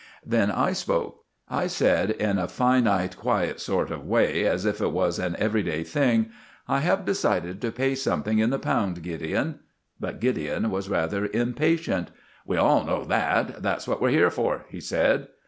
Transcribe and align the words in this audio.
Then 0.25 0.49
I 0.49 0.73
spoke. 0.73 1.25
I 1.47 1.67
said, 1.67 2.09
in 2.09 2.37
finite 2.47 3.13
a 3.13 3.17
quiet 3.17 3.59
sort 3.61 3.91
of 3.91 4.03
way, 4.03 4.47
as 4.47 4.65
if 4.65 4.81
it 4.81 4.91
was 4.91 5.19
an 5.19 5.35
everyday 5.37 5.83
thing— 5.83 6.31
"I 6.67 6.79
have 6.79 7.05
decided 7.05 7.61
to 7.61 7.71
pay 7.71 7.93
something 7.93 8.39
in 8.39 8.49
the 8.49 8.57
pound, 8.57 9.03
Gideon." 9.03 9.59
But 9.99 10.19
Gideon 10.19 10.71
was 10.71 10.89
rather 10.89 11.27
impatient. 11.31 12.09
"We 12.47 12.57
all 12.57 12.83
know 12.83 13.03
that. 13.05 13.61
That's 13.61 13.87
what 13.87 14.01
we're 14.01 14.09
here 14.09 14.31
for," 14.31 14.65
he 14.69 14.81
said. 14.81 15.27